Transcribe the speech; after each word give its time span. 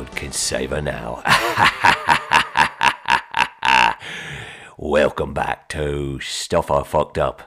God 0.00 0.16
can 0.16 0.32
save 0.32 0.70
her 0.70 0.80
now. 0.80 1.22
Welcome 4.78 5.34
back 5.34 5.68
to 5.70 6.20
Stuff 6.20 6.70
I 6.70 6.84
Fucked 6.84 7.18
Up. 7.18 7.42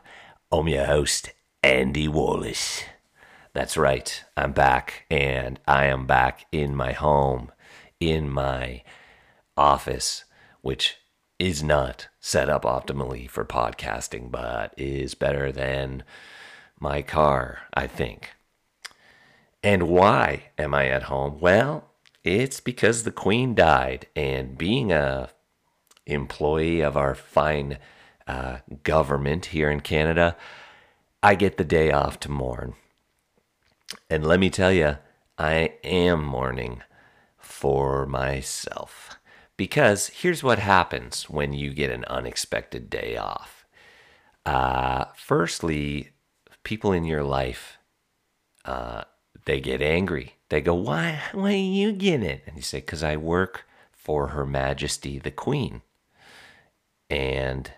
I'm 0.52 0.68
your 0.68 0.86
host, 0.86 1.32
Andy 1.64 2.08
Wallace. 2.08 2.84
That's 3.54 3.76
right, 3.76 4.24
I'm 4.38 4.52
back, 4.52 5.06
and 5.10 5.60
I 5.68 5.86
am 5.86 6.06
back 6.06 6.46
in 6.52 6.76
my 6.76 6.92
home, 6.92 7.52
in 8.00 8.30
my 8.30 8.84
office, 9.58 10.26
which 10.62 10.98
is 11.40 11.64
not 11.64 12.08
set 12.20 12.50
up 12.50 12.66
optimally 12.66 13.28
for 13.28 13.46
podcasting, 13.46 14.30
but 14.30 14.76
is 14.78 15.16
better 15.16 15.52
than 15.52 16.04
my 16.80 17.02
car, 17.02 17.62
I 17.74 17.88
think. 17.88 18.30
And 19.64 19.88
why 19.88 20.50
am 20.60 20.76
I 20.76 20.90
at 20.90 21.04
home? 21.04 21.40
Well, 21.40 21.90
it's 22.24 22.60
because 22.60 23.04
the 23.04 23.12
Queen 23.12 23.54
died, 23.56 24.08
and 24.16 24.58
being 24.58 24.92
a 24.92 25.30
employee 26.06 26.82
of 26.82 26.98
our 26.98 27.16
fine 27.16 27.78
uh, 28.28 28.58
government 28.84 29.48
here 29.48 29.70
in 29.70 29.80
Canada, 29.80 30.36
I 31.22 31.36
get 31.36 31.58
the 31.58 31.64
day 31.64 31.92
off 31.92 32.20
to 32.22 32.32
mourn. 32.32 32.76
And 34.10 34.26
let 34.26 34.40
me 34.40 34.50
tell 34.50 34.72
you, 34.72 34.98
I 35.38 35.74
am 35.84 36.24
mourning 36.24 36.82
for 37.38 38.06
myself. 38.06 39.18
Because 39.56 40.08
here's 40.08 40.44
what 40.44 40.60
happens 40.60 41.30
when 41.30 41.54
you 41.54 41.72
get 41.72 41.92
an 41.92 42.06
unexpected 42.06 42.90
day 42.90 43.18
off. 43.18 43.66
Uh, 44.46 45.06
firstly, 45.16 46.10
people 46.64 46.92
in 46.92 47.06
your 47.06 47.24
life, 47.24 47.78
uh, 48.66 49.04
they 49.46 49.60
get 49.60 49.82
angry. 49.82 50.36
They 50.50 50.62
go, 50.62 50.74
"Why? 50.74 51.22
Why 51.34 51.54
are 51.54 51.56
you 51.56 51.92
getting 51.92 52.26
it?" 52.26 52.44
And 52.46 52.56
you 52.56 52.62
say, 52.62 52.82
"Cause 52.82 53.04
I 53.04 53.18
work 53.18 53.66
for 53.92 54.30
Her 54.30 54.46
Majesty 54.46 55.20
the 55.20 55.32
Queen, 55.32 55.82
and 57.10 57.72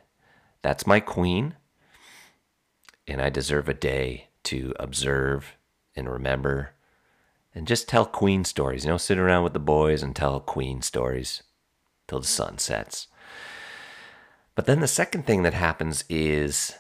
that's 0.62 0.88
my 0.88 1.00
queen, 1.00 1.56
and 3.08 3.22
I 3.22 3.30
deserve 3.30 3.70
a 3.70 3.74
day 3.74 4.30
to 4.44 4.74
observe 4.80 5.58
and 5.96 6.10
remember." 6.10 6.72
And 7.54 7.68
just 7.68 7.88
tell 7.88 8.06
queen 8.06 8.44
stories, 8.44 8.84
you 8.84 8.92
know, 8.92 8.98
sit 8.98 9.18
around 9.18 9.46
with 9.46 9.54
the 9.54 9.60
boys 9.60 10.04
and 10.04 10.14
tell 10.14 10.42
queen 10.42 10.82
stories 10.82 11.42
till 12.06 12.20
the 12.20 12.28
sun 12.28 12.58
sets. 12.58 13.08
But 14.56 14.66
then 14.66 14.82
the 14.82 14.88
second 14.88 15.26
thing 15.26 15.44
that 15.44 15.54
happens 15.54 16.04
is 16.10 16.76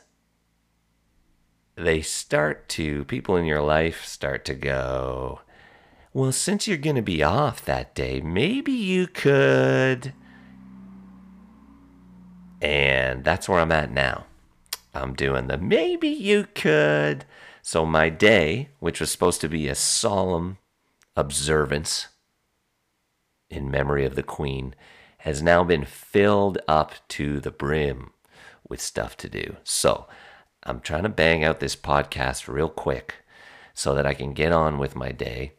they 1.76 2.02
start 2.02 2.68
to, 2.70 3.04
people 3.06 3.36
in 3.36 3.45
your 3.45 3.62
life 3.62 4.06
start 4.06 4.45
to 4.45 4.54
go, 4.54 5.42
well, 6.14 6.31
since 6.31 6.68
you're 6.68 6.78
going 6.78 6.95
to 6.95 7.02
be 7.02 7.22
off 7.22 7.66
that 7.66 7.94
day, 7.94 8.22
maybe 8.22 8.72
you 8.72 9.08
could. 9.08 10.14
And 12.62 13.23
that's 13.26 13.50
where 13.50 13.59
I'm 13.59 13.73
at 13.73 13.92
now. 13.92 14.26
I'm 14.94 15.14
doing 15.14 15.48
the 15.48 15.58
maybe 15.58 16.08
you 16.08 16.48
could. 16.56 17.26
So, 17.62 17.86
my 17.86 18.09
day, 18.09 18.70
which 18.80 19.02
was 19.02 19.12
supposed 19.12 19.42
to 19.42 19.50
be 19.50 19.68
a 19.68 19.76
solemn 19.76 20.58
observance 21.18 22.08
in 23.50 23.70
memory 23.70 24.06
of 24.06 24.16
the 24.16 24.23
Queen, 24.23 24.73
has 25.20 25.44
now 25.44 25.64
been 25.64 25.84
filled 25.84 26.59
up 26.68 26.94
to 27.09 27.42
the 27.42 27.52
brim 27.52 28.12
with 28.70 28.80
stuff 28.80 29.18
to 29.18 29.28
do. 29.28 29.58
So, 29.66 30.08
I'm 30.66 30.80
trying 30.80 31.03
to 31.03 31.09
bang 31.09 31.44
out 31.44 31.59
this 31.59 31.76
podcast 31.76 32.48
real 32.48 32.70
quick 32.70 33.16
so 33.74 33.94
that 33.94 34.06
I 34.06 34.14
can 34.14 34.34
get 34.34 34.52
on 34.52 34.78
with 34.78 34.96
my 34.96 35.12
day 35.12 35.53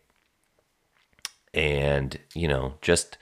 and, 1.54 2.18
you 2.34 2.48
know, 2.48 2.74
just 2.82 3.16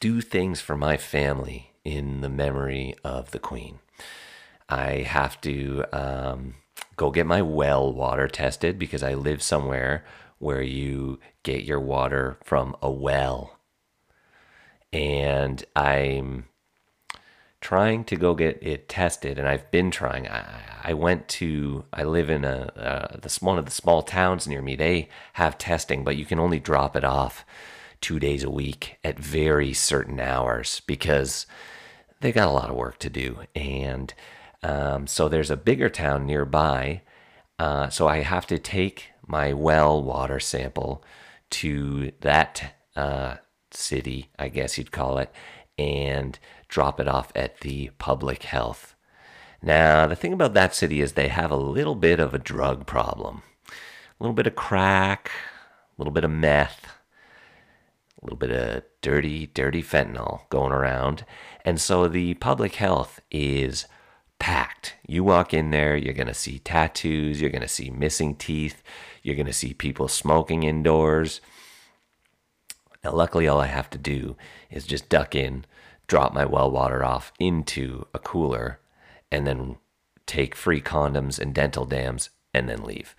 do 0.00 0.20
things 0.20 0.60
for 0.60 0.76
my 0.76 0.96
family 0.96 1.72
in 1.84 2.20
the 2.20 2.28
memory 2.28 2.94
of 3.04 3.30
the 3.30 3.38
Queen. 3.38 3.78
I 4.68 5.02
have 5.02 5.40
to 5.42 5.84
um, 5.92 6.54
go 6.96 7.10
get 7.10 7.26
my 7.26 7.42
well 7.42 7.92
water 7.92 8.28
tested 8.28 8.78
because 8.78 9.02
I 9.02 9.14
live 9.14 9.42
somewhere 9.42 10.04
where 10.38 10.62
you 10.62 11.20
get 11.42 11.64
your 11.64 11.80
water 11.80 12.38
from 12.42 12.74
a 12.80 12.90
well. 12.90 13.58
And 14.92 15.64
I'm 15.76 16.46
trying 17.64 18.04
to 18.04 18.14
go 18.14 18.34
get 18.34 18.62
it 18.62 18.90
tested, 18.90 19.38
and 19.38 19.48
I've 19.48 19.70
been 19.70 19.90
trying. 19.90 20.28
I, 20.28 20.44
I 20.84 20.92
went 20.92 21.28
to, 21.28 21.86
I 21.94 22.02
live 22.02 22.28
in 22.28 22.44
a, 22.44 22.70
uh, 22.76 23.16
the, 23.16 23.38
one 23.40 23.58
of 23.58 23.64
the 23.64 23.70
small 23.70 24.02
towns 24.02 24.46
near 24.46 24.60
me. 24.60 24.76
They 24.76 25.08
have 25.32 25.56
testing, 25.56 26.04
but 26.04 26.18
you 26.18 26.26
can 26.26 26.38
only 26.38 26.60
drop 26.60 26.94
it 26.94 27.04
off 27.04 27.46
two 28.02 28.20
days 28.20 28.44
a 28.44 28.50
week 28.50 28.98
at 29.02 29.18
very 29.18 29.72
certain 29.72 30.20
hours 30.20 30.82
because 30.86 31.46
they 32.20 32.32
got 32.32 32.48
a 32.48 32.52
lot 32.52 32.68
of 32.68 32.76
work 32.76 32.98
to 32.98 33.08
do. 33.08 33.38
And 33.54 34.12
um, 34.62 35.06
so 35.06 35.30
there's 35.30 35.50
a 35.50 35.56
bigger 35.56 35.88
town 35.88 36.26
nearby. 36.26 37.00
Uh, 37.58 37.88
so 37.88 38.06
I 38.06 38.18
have 38.18 38.46
to 38.48 38.58
take 38.58 39.06
my 39.26 39.54
well 39.54 40.02
water 40.02 40.38
sample 40.38 41.02
to 41.48 42.12
that 42.20 42.74
uh, 42.94 43.36
city, 43.70 44.28
I 44.38 44.48
guess 44.50 44.76
you'd 44.76 44.92
call 44.92 45.16
it, 45.16 45.32
and 45.78 46.38
drop 46.68 47.00
it 47.00 47.08
off 47.08 47.32
at 47.34 47.60
the 47.60 47.90
public 47.98 48.44
health. 48.44 48.94
Now, 49.62 50.06
the 50.06 50.16
thing 50.16 50.32
about 50.32 50.54
that 50.54 50.74
city 50.74 51.00
is 51.00 51.12
they 51.12 51.28
have 51.28 51.50
a 51.50 51.56
little 51.56 51.94
bit 51.94 52.20
of 52.20 52.34
a 52.34 52.38
drug 52.38 52.86
problem. 52.86 53.42
A 53.68 54.22
little 54.22 54.34
bit 54.34 54.46
of 54.46 54.54
crack, 54.54 55.30
a 55.96 56.00
little 56.02 56.12
bit 56.12 56.24
of 56.24 56.30
meth, 56.30 56.86
a 58.20 58.24
little 58.24 58.36
bit 58.36 58.50
of 58.50 58.82
dirty, 59.00 59.46
dirty 59.46 59.82
fentanyl 59.82 60.48
going 60.50 60.72
around. 60.72 61.24
And 61.64 61.80
so 61.80 62.08
the 62.08 62.34
public 62.34 62.74
health 62.74 63.20
is 63.30 63.86
packed. 64.38 64.96
You 65.06 65.24
walk 65.24 65.54
in 65.54 65.70
there, 65.70 65.96
you're 65.96 66.12
going 66.12 66.26
to 66.26 66.34
see 66.34 66.58
tattoos, 66.58 67.40
you're 67.40 67.50
going 67.50 67.62
to 67.62 67.68
see 67.68 67.90
missing 67.90 68.34
teeth, 68.34 68.82
you're 69.22 69.36
going 69.36 69.46
to 69.46 69.52
see 69.52 69.72
people 69.72 70.08
smoking 70.08 70.62
indoors. 70.62 71.40
Now, 73.04 73.12
luckily, 73.12 73.46
all 73.46 73.60
I 73.60 73.66
have 73.66 73.90
to 73.90 73.98
do 73.98 74.36
is 74.70 74.86
just 74.86 75.08
duck 75.08 75.34
in, 75.34 75.66
drop 76.06 76.32
my 76.32 76.44
well 76.44 76.70
water 76.70 77.04
off 77.04 77.32
into 77.38 78.06
a 78.14 78.18
cooler, 78.18 78.80
and 79.30 79.46
then 79.46 79.76
take 80.26 80.54
free 80.54 80.80
condoms 80.80 81.38
and 81.38 81.54
dental 81.54 81.84
dams 81.84 82.30
and 82.54 82.68
then 82.68 82.82
leave. 82.82 83.14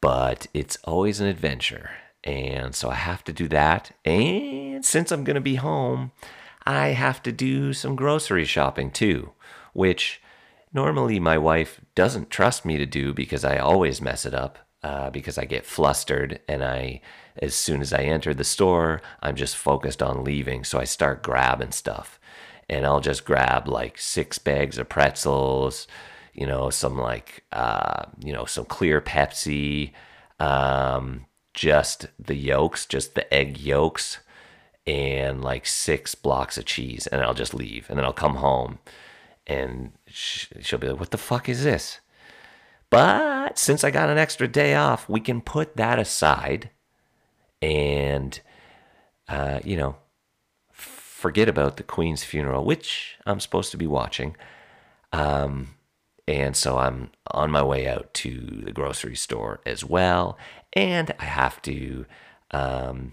But 0.00 0.46
it's 0.54 0.78
always 0.84 1.20
an 1.20 1.26
adventure. 1.26 1.90
And 2.24 2.74
so 2.74 2.90
I 2.90 2.94
have 2.94 3.24
to 3.24 3.32
do 3.32 3.48
that. 3.48 3.90
And 4.04 4.84
since 4.84 5.10
I'm 5.10 5.24
going 5.24 5.34
to 5.34 5.40
be 5.40 5.56
home, 5.56 6.12
I 6.64 6.88
have 6.88 7.22
to 7.24 7.32
do 7.32 7.72
some 7.72 7.96
grocery 7.96 8.44
shopping 8.44 8.92
too, 8.92 9.32
which 9.72 10.20
normally 10.72 11.18
my 11.18 11.38
wife 11.38 11.80
doesn't 11.96 12.30
trust 12.30 12.64
me 12.64 12.76
to 12.76 12.86
do 12.86 13.12
because 13.12 13.44
I 13.44 13.58
always 13.58 14.00
mess 14.00 14.24
it 14.24 14.34
up. 14.34 14.58
Uh, 14.82 15.10
because 15.10 15.38
I 15.38 15.44
get 15.44 15.64
flustered 15.64 16.40
and 16.48 16.64
I, 16.64 17.00
as 17.40 17.54
soon 17.54 17.80
as 17.80 17.92
I 17.92 18.02
enter 18.02 18.34
the 18.34 18.42
store, 18.42 19.00
I'm 19.22 19.36
just 19.36 19.56
focused 19.56 20.02
on 20.02 20.24
leaving. 20.24 20.64
So 20.64 20.80
I 20.80 20.84
start 20.84 21.22
grabbing 21.22 21.70
stuff 21.70 22.18
and 22.68 22.84
I'll 22.84 23.00
just 23.00 23.24
grab 23.24 23.68
like 23.68 23.96
six 23.98 24.38
bags 24.38 24.78
of 24.78 24.88
pretzels, 24.88 25.86
you 26.32 26.46
know, 26.46 26.70
some 26.70 26.98
like, 26.98 27.44
uh, 27.52 28.06
you 28.24 28.32
know, 28.32 28.44
some 28.44 28.64
clear 28.64 29.00
Pepsi, 29.00 29.92
um, 30.40 31.26
just 31.54 32.06
the 32.18 32.34
yolks, 32.34 32.86
just 32.86 33.14
the 33.14 33.32
egg 33.32 33.58
yolks, 33.58 34.18
and 34.86 35.42
like 35.42 35.66
six 35.66 36.14
blocks 36.14 36.58
of 36.58 36.64
cheese. 36.64 37.06
And 37.06 37.22
I'll 37.22 37.34
just 37.34 37.54
leave. 37.54 37.86
And 37.88 37.98
then 37.98 38.04
I'll 38.04 38.12
come 38.12 38.36
home 38.36 38.78
and 39.46 39.92
she'll 40.06 40.78
be 40.78 40.88
like, 40.88 41.00
What 41.00 41.10
the 41.10 41.18
fuck 41.18 41.48
is 41.48 41.64
this? 41.64 42.00
But 42.92 43.58
since 43.58 43.84
I 43.84 43.90
got 43.90 44.10
an 44.10 44.18
extra 44.18 44.46
day 44.46 44.74
off, 44.74 45.08
we 45.08 45.18
can 45.18 45.40
put 45.40 45.76
that 45.76 45.98
aside 45.98 46.68
and, 47.62 48.38
uh, 49.28 49.60
you 49.64 49.78
know, 49.78 49.96
forget 50.70 51.48
about 51.48 51.78
the 51.78 51.84
Queen's 51.84 52.22
funeral, 52.22 52.66
which 52.66 53.16
I'm 53.24 53.40
supposed 53.40 53.70
to 53.70 53.78
be 53.78 53.86
watching. 53.86 54.36
Um, 55.10 55.74
and 56.28 56.54
so 56.54 56.76
I'm 56.76 57.10
on 57.30 57.50
my 57.50 57.62
way 57.62 57.88
out 57.88 58.12
to 58.14 58.62
the 58.64 58.72
grocery 58.72 59.16
store 59.16 59.60
as 59.64 59.82
well. 59.82 60.36
And 60.74 61.14
I 61.18 61.24
have 61.24 61.62
to 61.62 62.04
um, 62.50 63.12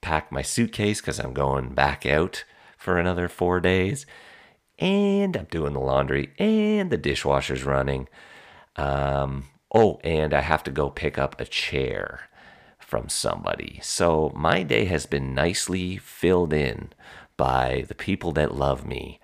pack 0.00 0.32
my 0.32 0.40
suitcase 0.40 1.02
because 1.02 1.18
I'm 1.18 1.34
going 1.34 1.74
back 1.74 2.06
out 2.06 2.44
for 2.78 2.98
another 2.98 3.28
four 3.28 3.60
days. 3.60 4.06
And 4.78 5.36
I'm 5.36 5.48
doing 5.50 5.74
the 5.74 5.80
laundry, 5.80 6.32
and 6.38 6.90
the 6.90 6.96
dishwasher's 6.96 7.64
running. 7.64 8.08
Um, 8.78 9.44
oh, 9.74 10.00
and 10.04 10.32
I 10.32 10.40
have 10.40 10.62
to 10.64 10.70
go 10.70 10.88
pick 10.88 11.18
up 11.18 11.38
a 11.38 11.44
chair 11.44 12.28
from 12.78 13.08
somebody. 13.08 13.80
So 13.82 14.32
my 14.34 14.62
day 14.62 14.86
has 14.86 15.04
been 15.04 15.34
nicely 15.34 15.98
filled 15.98 16.52
in 16.52 16.90
by 17.36 17.84
the 17.88 17.94
people 17.94 18.32
that 18.32 18.54
love 18.54 18.86
me. 18.86 19.20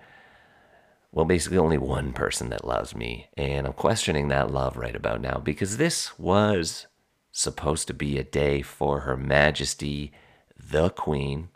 Well, 1.11 1.25
basically, 1.25 1.57
only 1.57 1.77
one 1.77 2.11
person 2.11 2.49
that 2.49 2.67
loves 2.67 2.93
me. 2.93 3.29
And 3.37 3.65
I'm 3.65 3.73
questioning 3.73 4.27
that 4.27 4.51
love 4.51 4.75
right 4.75 4.95
about 4.95 5.21
now 5.21 5.39
because 5.39 5.77
this 5.77 6.19
was 6.19 6.87
supposed 7.31 7.87
to 7.87 7.93
be 7.93 8.19
a 8.19 8.23
day 8.23 8.61
for 8.61 9.01
Her 9.01 9.15
Majesty 9.15 10.11
the 10.57 10.89
Queen. 10.89 11.49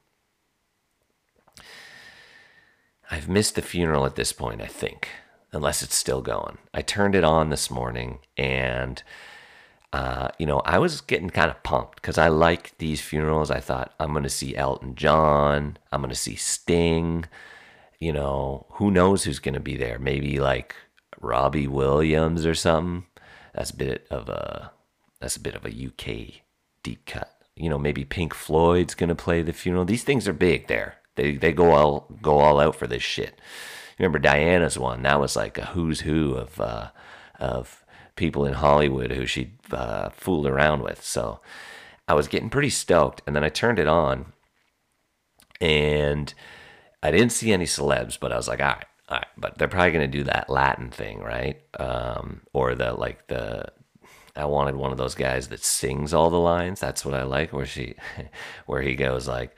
I've 3.12 3.28
missed 3.28 3.56
the 3.56 3.62
funeral 3.62 4.06
at 4.06 4.16
this 4.16 4.31
point, 4.31 4.62
I 4.62 4.68
think, 4.68 5.10
unless 5.51 5.81
it's 5.81 5.96
still 5.96 6.22
going. 6.22 6.57
I 6.74 6.81
turned 6.81 7.16
it 7.16 7.24
on 7.24 7.50
this 7.50 7.69
morning 7.69 8.19
and 8.38 9.01
uh, 9.92 10.30
you 10.38 10.46
know, 10.46 10.60
I 10.60 10.78
was 10.78 11.01
getting 11.01 11.31
kind 11.31 11.50
of 11.50 11.63
pumped 11.63 11.96
because 11.96 12.19
I 12.19 12.28
like 12.28 12.78
these 12.78 13.01
funerals. 13.01 13.50
I 13.50 13.60
thought 13.60 13.94
I'm 14.00 14.12
going 14.12 14.24
to 14.24 14.30
see 14.30 14.56
Elton 14.56 14.96
John, 14.96 15.78
I'm 15.92 16.01
going 16.01 16.10
to 16.10 16.16
see 16.16 16.36
Sting. 16.36 17.25
You 18.00 18.13
know, 18.13 18.66
who 18.74 18.92
knows 18.92 19.24
who's 19.24 19.40
going 19.40 19.56
to 19.56 19.60
be 19.60 19.75
there? 19.75 20.00
Maybe 20.00 20.40
like 20.40 20.75
Robbie 21.19 21.68
Williams 21.68 22.45
or 22.45 22.56
something. 22.56 23.07
That's 23.54 23.72
a 23.72 23.75
bit 23.75 24.07
of 24.10 24.30
a 24.30 24.72
that's 25.19 25.36
a 25.36 25.42
bit 25.42 25.56
of 25.56 25.66
a 25.66 25.69
UK 25.69 26.44
deep 26.84 27.06
cut. 27.06 27.34
You 27.56 27.69
know, 27.69 27.80
maybe 27.80 28.06
Pink 28.06 28.34
Floyd's 28.34 28.95
going 28.95 29.10
to 29.10 29.16
play 29.16 29.42
the 29.42 29.52
funeral. 29.52 29.86
These 29.86 30.04
things 30.04 30.28
are 30.28 30.34
big 30.34 30.68
there. 30.68 30.95
They 31.16 31.36
they 31.36 31.52
go 31.52 31.72
all 31.72 32.07
go 32.22 32.38
all 32.38 32.60
out 32.60 32.75
for 32.75 32.88
this 32.88 33.04
shit. 33.04 33.42
Remember 34.00 34.18
Diana's 34.18 34.80
one? 34.80 35.04
That 35.04 35.19
was 35.19 35.36
like 35.36 35.57
a 35.57 35.68
who's 35.68 36.01
who 36.01 36.36
of 36.36 36.60
uh, 36.60 36.90
of 37.40 37.84
people 38.16 38.46
in 38.46 38.54
Hollywood 38.54 39.12
who 39.12 39.25
she 39.25 39.54
uh, 39.72 40.10
fooled 40.10 40.48
around 40.48 40.81
with. 40.81 41.04
So 41.04 41.42
I 42.07 42.13
was 42.13 42.28
getting 42.30 42.50
pretty 42.50 42.69
stoked, 42.69 43.22
and 43.28 43.36
then 43.36 43.44
I 43.44 43.50
turned 43.50 43.78
it 43.78 43.88
on, 43.88 44.31
and 45.60 46.34
I 47.04 47.12
didn't 47.12 47.34
see 47.34 47.51
any 47.51 47.66
celebs, 47.66 48.18
but 48.19 48.31
I 48.31 48.38
was 48.38 48.48
like, 48.48 48.62
all 48.62 48.68
right, 48.68 48.86
all 49.10 49.18
right. 49.18 49.28
But 49.38 49.57
they're 49.57 49.68
probably 49.68 49.92
gonna 49.92 50.07
do 50.07 50.24
that 50.24 50.50
Latin 50.50 50.90
thing, 50.92 51.19
right? 51.19 51.62
Um, 51.78 52.42
or 52.54 52.75
the 52.75 52.94
like 52.94 53.28
the 53.28 53.66
I 54.36 54.45
wanted 54.45 54.75
one 54.75 54.94
of 54.94 54.98
those 54.98 55.16
guys 55.16 55.50
that 55.50 55.63
sings 55.63 56.13
all 56.13 56.30
the 56.30 56.40
lines. 56.40 56.80
That's 56.80 57.04
what 57.04 57.13
I 57.13 57.24
like, 57.24 57.52
where 57.52 57.66
she, 57.66 57.95
where 58.66 58.81
he 58.81 58.95
goes 58.95 59.28
like. 59.28 59.56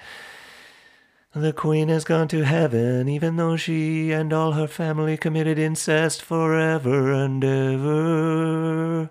The 1.33 1.53
queen 1.53 1.87
has 1.87 2.03
gone 2.03 2.27
to 2.27 2.43
heaven, 2.43 3.07
even 3.07 3.37
though 3.37 3.55
she 3.55 4.11
and 4.11 4.33
all 4.33 4.51
her 4.51 4.67
family 4.67 5.15
committed 5.15 5.57
incest 5.57 6.21
forever 6.21 7.13
and 7.13 7.41
ever. 7.41 9.09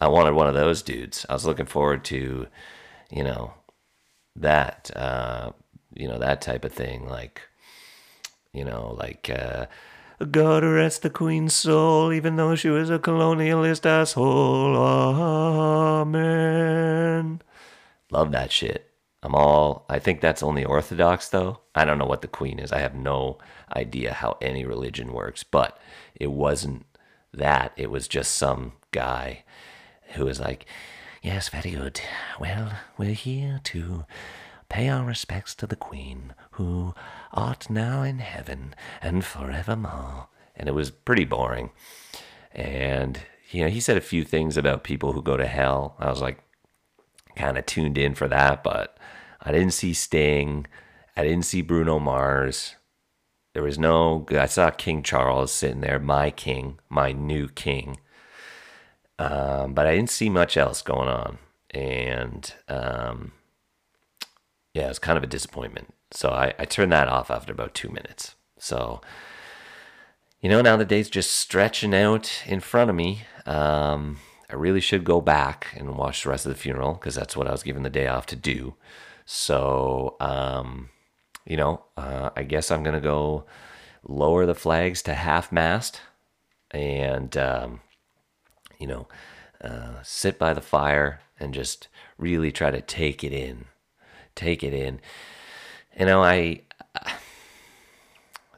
I 0.00 0.06
wanted 0.06 0.34
one 0.34 0.46
of 0.46 0.54
those 0.54 0.82
dudes. 0.82 1.26
I 1.28 1.32
was 1.32 1.44
looking 1.44 1.66
forward 1.66 2.04
to, 2.04 2.46
you 3.10 3.24
know, 3.24 3.54
that, 4.36 4.92
uh, 4.94 5.50
you 5.92 6.06
know, 6.06 6.20
that 6.20 6.40
type 6.40 6.64
of 6.64 6.72
thing. 6.72 7.08
Like, 7.08 7.42
you 8.52 8.64
know, 8.64 8.94
like, 8.96 9.28
uh, 9.28 9.66
God 10.30 10.62
rest 10.62 11.02
the 11.02 11.10
queen's 11.10 11.52
soul, 11.54 12.12
even 12.12 12.36
though 12.36 12.54
she 12.54 12.68
was 12.68 12.90
a 12.90 13.00
colonialist 13.00 13.84
asshole. 13.84 14.76
Amen. 16.06 17.42
Love 18.12 18.30
that 18.30 18.52
shit. 18.52 18.88
I'm 19.22 19.34
all, 19.34 19.86
I 19.88 19.98
think 19.98 20.20
that's 20.20 20.42
only 20.42 20.64
Orthodox 20.64 21.28
though. 21.28 21.60
I 21.74 21.84
don't 21.84 21.98
know 21.98 22.06
what 22.06 22.22
the 22.22 22.28
Queen 22.28 22.58
is. 22.58 22.72
I 22.72 22.78
have 22.78 22.94
no 22.94 23.38
idea 23.74 24.12
how 24.12 24.38
any 24.40 24.64
religion 24.64 25.12
works, 25.12 25.42
but 25.42 25.78
it 26.14 26.30
wasn't 26.30 26.86
that. 27.32 27.72
It 27.76 27.90
was 27.90 28.08
just 28.08 28.36
some 28.36 28.72
guy 28.92 29.44
who 30.14 30.26
was 30.26 30.40
like, 30.40 30.66
Yes, 31.22 31.48
very 31.48 31.72
good. 31.72 32.00
Well, 32.38 32.70
we're 32.96 33.12
here 33.12 33.60
to 33.64 34.04
pay 34.68 34.88
our 34.88 35.04
respects 35.04 35.56
to 35.56 35.66
the 35.66 35.74
Queen, 35.74 36.34
who 36.52 36.94
art 37.32 37.68
now 37.68 38.02
in 38.02 38.18
heaven 38.20 38.76
and 39.02 39.24
forevermore. 39.24 40.28
And 40.54 40.68
it 40.68 40.72
was 40.72 40.92
pretty 40.92 41.24
boring. 41.24 41.70
And, 42.52 43.20
you 43.50 43.64
know, 43.64 43.68
he 43.68 43.80
said 43.80 43.96
a 43.96 44.00
few 44.00 44.22
things 44.22 44.56
about 44.56 44.84
people 44.84 45.12
who 45.12 45.22
go 45.22 45.36
to 45.36 45.46
hell. 45.46 45.96
I 45.98 46.10
was 46.10 46.22
like, 46.22 46.38
kind 47.36 47.58
of 47.58 47.66
tuned 47.66 47.98
in 47.98 48.14
for 48.14 48.28
that, 48.28 48.64
but 48.64 48.96
I 49.40 49.52
didn't 49.52 49.72
see 49.72 49.92
Sting. 49.92 50.66
I 51.16 51.22
didn't 51.22 51.44
see 51.44 51.62
Bruno 51.62 51.98
Mars. 51.98 52.76
There 53.54 53.62
was 53.62 53.78
no. 53.78 54.26
I 54.32 54.46
saw 54.46 54.70
King 54.70 55.02
Charles 55.02 55.52
sitting 55.52 55.80
there, 55.80 55.98
my 55.98 56.30
king, 56.30 56.78
my 56.88 57.12
new 57.12 57.48
king. 57.48 57.98
Um, 59.18 59.72
but 59.72 59.86
I 59.86 59.94
didn't 59.94 60.10
see 60.10 60.28
much 60.28 60.56
else 60.56 60.82
going 60.82 61.08
on, 61.08 61.38
and 61.70 62.52
um, 62.68 63.32
yeah, 64.74 64.84
it 64.86 64.88
was 64.88 64.98
kind 64.98 65.16
of 65.16 65.24
a 65.24 65.28
disappointment. 65.28 65.94
So 66.10 66.30
I, 66.30 66.52
I 66.58 66.66
turned 66.66 66.92
that 66.92 67.08
off 67.08 67.30
after 67.30 67.52
about 67.52 67.74
two 67.74 67.88
minutes. 67.88 68.34
So 68.58 69.00
you 70.40 70.50
know, 70.50 70.60
now 70.60 70.76
the 70.76 70.84
day's 70.84 71.08
just 71.08 71.32
stretching 71.32 71.94
out 71.94 72.30
in 72.46 72.60
front 72.60 72.90
of 72.90 72.96
me. 72.96 73.22
Um, 73.46 74.18
I 74.48 74.54
really 74.54 74.80
should 74.80 75.04
go 75.04 75.20
back 75.20 75.68
and 75.76 75.96
watch 75.96 76.22
the 76.22 76.30
rest 76.30 76.46
of 76.46 76.52
the 76.52 76.58
funeral 76.58 76.94
because 76.94 77.14
that's 77.14 77.36
what 77.36 77.48
I 77.48 77.52
was 77.52 77.62
given 77.62 77.82
the 77.82 77.90
day 77.90 78.06
off 78.06 78.26
to 78.26 78.36
do. 78.36 78.74
So, 79.24 80.16
um, 80.20 80.90
you 81.44 81.56
know, 81.56 81.84
uh, 81.96 82.30
I 82.36 82.44
guess 82.44 82.70
I'm 82.70 82.84
going 82.84 82.94
to 82.94 83.00
go 83.00 83.44
lower 84.04 84.46
the 84.46 84.54
flags 84.54 85.02
to 85.02 85.14
half 85.14 85.50
mast 85.50 86.00
and, 86.70 87.36
um, 87.36 87.80
you 88.78 88.86
know, 88.86 89.08
uh, 89.62 90.02
sit 90.02 90.38
by 90.38 90.52
the 90.52 90.60
fire 90.60 91.20
and 91.40 91.52
just 91.52 91.88
really 92.18 92.52
try 92.52 92.70
to 92.70 92.80
take 92.80 93.24
it 93.24 93.32
in. 93.32 93.64
Take 94.36 94.62
it 94.62 94.72
in. 94.72 95.00
You 95.98 96.06
know, 96.06 96.22
I. 96.22 96.62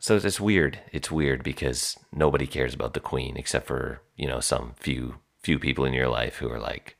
So 0.00 0.14
it's 0.14 0.40
weird. 0.40 0.79
It's 0.93 1.11
weird 1.11 1.43
because 1.43 1.99
nobody 2.12 2.46
cares 2.46 2.73
about 2.73 2.94
the 2.94 3.00
queen 3.00 3.37
except 3.37 3.67
for, 3.67 4.00
you 4.17 4.29
know, 4.29 4.38
some 4.38 4.75
few 4.79 5.17
few 5.40 5.58
people 5.58 5.85
in 5.85 5.93
your 5.93 6.08
life 6.08 6.37
who 6.37 6.50
are 6.50 6.58
like 6.58 6.96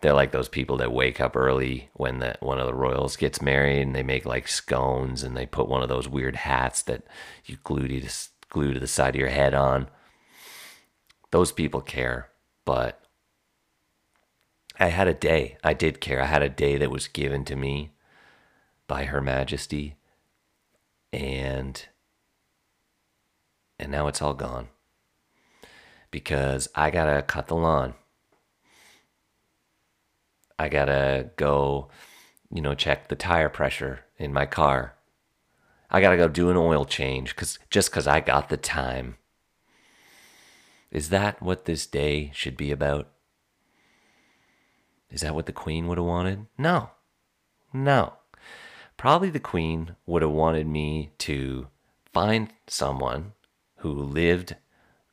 they're 0.00 0.14
like 0.14 0.32
those 0.32 0.48
people 0.48 0.78
that 0.78 0.92
wake 0.92 1.20
up 1.20 1.36
early 1.36 1.90
when 1.92 2.20
the, 2.20 2.34
one 2.40 2.58
of 2.58 2.66
the 2.66 2.74
royals 2.74 3.16
gets 3.16 3.42
married 3.42 3.82
and 3.82 3.94
they 3.94 4.02
make 4.02 4.24
like 4.24 4.48
scones 4.48 5.22
and 5.22 5.36
they 5.36 5.44
put 5.44 5.68
one 5.68 5.82
of 5.82 5.90
those 5.90 6.08
weird 6.08 6.36
hats 6.36 6.82
that 6.82 7.02
you 7.44 7.58
glue 7.64 7.86
to, 7.86 8.08
glue 8.48 8.72
to 8.72 8.80
the 8.80 8.86
side 8.86 9.14
of 9.14 9.20
your 9.20 9.28
head 9.28 9.52
on. 9.52 9.88
Those 11.32 11.52
people 11.52 11.82
care, 11.82 12.30
but 12.64 13.04
I 14.78 14.86
had 14.86 15.06
a 15.06 15.14
day. 15.14 15.58
I 15.62 15.74
did 15.74 16.00
care. 16.00 16.22
I 16.22 16.26
had 16.26 16.42
a 16.42 16.48
day 16.48 16.78
that 16.78 16.90
was 16.90 17.06
given 17.06 17.44
to 17.44 17.54
me 17.54 17.90
by 18.88 19.04
Her 19.04 19.20
Majesty, 19.20 19.96
and 21.12 21.86
and 23.78 23.92
now 23.92 24.08
it's 24.08 24.22
all 24.22 24.34
gone 24.34 24.68
because 26.10 26.68
I 26.74 26.90
gotta 26.90 27.22
cut 27.22 27.48
the 27.48 27.54
lawn. 27.56 27.94
I 30.58 30.68
gotta 30.68 31.30
go, 31.36 31.88
you 32.52 32.60
know, 32.60 32.74
check 32.74 33.08
the 33.08 33.16
tire 33.16 33.48
pressure 33.48 34.00
in 34.18 34.32
my 34.32 34.46
car. 34.46 34.94
I 35.90 36.00
gotta 36.00 36.16
go 36.16 36.28
do 36.28 36.50
an 36.50 36.56
oil 36.56 36.84
change 36.84 37.34
cause, 37.36 37.58
just 37.70 37.90
because 37.90 38.06
I 38.06 38.20
got 38.20 38.48
the 38.48 38.56
time. 38.56 39.16
Is 40.90 41.10
that 41.10 41.40
what 41.40 41.64
this 41.64 41.86
day 41.86 42.30
should 42.34 42.56
be 42.56 42.72
about? 42.72 43.08
Is 45.10 45.22
that 45.22 45.34
what 45.34 45.46
the 45.46 45.52
Queen 45.52 45.86
would 45.88 45.98
have 45.98 46.06
wanted? 46.06 46.46
No. 46.58 46.90
No. 47.72 48.14
Probably 48.96 49.30
the 49.30 49.40
Queen 49.40 49.96
would 50.06 50.22
have 50.22 50.30
wanted 50.30 50.66
me 50.66 51.10
to 51.18 51.68
find 52.12 52.52
someone 52.66 53.32
who 53.78 53.92
lived 53.92 54.56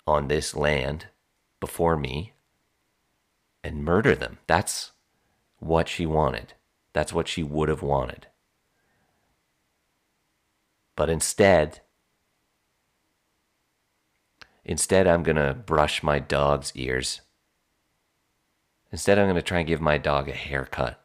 on 0.07 0.27
this 0.27 0.55
land 0.55 1.07
before 1.59 1.97
me 1.97 2.33
and 3.63 3.83
murder 3.83 4.15
them. 4.15 4.37
That's 4.47 4.91
what 5.59 5.89
she 5.89 6.05
wanted. 6.05 6.53
That's 6.93 7.13
what 7.13 7.27
she 7.27 7.43
would 7.43 7.69
have 7.69 7.81
wanted. 7.81 8.27
But 10.95 11.09
instead, 11.09 11.81
instead, 14.65 15.05
I'm 15.05 15.21
going 15.23 15.35
to 15.35 15.53
brush 15.53 16.01
my 16.01 16.17
dog's 16.19 16.71
ears. 16.75 17.21
Instead, 18.91 19.19
I'm 19.19 19.25
going 19.25 19.35
to 19.35 19.41
try 19.41 19.59
and 19.59 19.67
give 19.67 19.81
my 19.81 19.97
dog 19.97 20.29
a 20.29 20.33
haircut. 20.33 20.99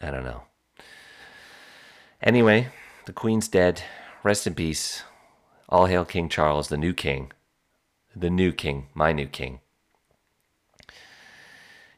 I 0.00 0.10
don't 0.10 0.24
know. 0.24 0.42
Anyway, 2.22 2.68
the 3.08 3.12
Queen's 3.12 3.48
dead. 3.48 3.82
Rest 4.22 4.46
in 4.46 4.54
peace. 4.54 5.02
All 5.68 5.86
hail 5.86 6.04
King 6.04 6.28
Charles, 6.28 6.68
the 6.68 6.76
new 6.76 6.94
king 6.94 7.32
the 8.20 8.30
new 8.30 8.52
king, 8.52 8.88
my 8.94 9.12
new 9.12 9.26
king. 9.26 9.60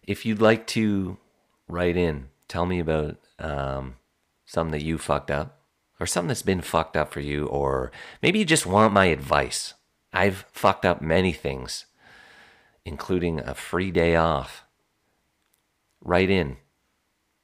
If 0.02 0.26
you'd 0.26 0.40
like 0.40 0.66
to 0.68 1.18
write 1.68 1.96
in, 1.96 2.28
tell 2.48 2.66
me 2.66 2.80
about 2.80 3.16
um, 3.38 3.96
something 4.44 4.72
that 4.72 4.84
you 4.84 4.98
fucked 4.98 5.30
up 5.30 5.60
or 5.98 6.06
something 6.06 6.28
that's 6.28 6.42
been 6.42 6.62
fucked 6.62 6.96
up 6.96 7.12
for 7.12 7.20
you, 7.20 7.46
or 7.46 7.92
maybe 8.22 8.38
you 8.38 8.44
just 8.44 8.66
want 8.66 8.92
my 8.92 9.06
advice. 9.06 9.74
I've 10.12 10.46
fucked 10.50 10.84
up 10.84 11.02
many 11.02 11.32
things, 11.32 11.86
including 12.84 13.38
a 13.38 13.54
free 13.54 13.90
day 13.90 14.16
off. 14.16 14.64
Write 16.00 16.30
in. 16.30 16.56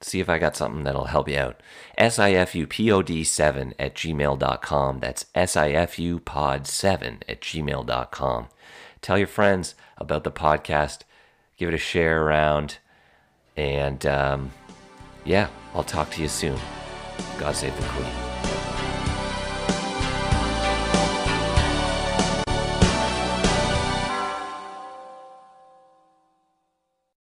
See 0.07 0.21
if 0.21 0.29
I 0.29 0.39
got 0.39 0.55
something 0.55 0.85
that'll 0.85 1.07
help 1.07 1.29
you 1.29 1.37
out. 1.37 1.61
SIFUPOD7 1.99 3.73
at 3.77 3.97
gmail.com. 3.97 5.01
That's 5.01 5.25
SIFUPod7 5.35 7.23
at 7.29 7.41
gmail.com. 7.41 8.47
Tell 9.03 9.19
your 9.19 9.27
friends 9.27 9.75
about 9.99 10.23
the 10.23 10.31
podcast. 10.31 11.01
Give 11.57 11.71
it 11.71 11.75
a 11.75 11.79
share 11.79 12.23
around. 12.23 12.79
And 13.57 14.07
um, 14.07 14.53
yeah, 15.25 15.49
I'll 15.75 15.83
talk 15.83 16.13
to 16.13 16.23
you 16.23 16.29
soon. 16.29 16.61
God 17.41 17.57
save 17.57 17.77
the 17.77 17.89
Queen. 17.89 18.26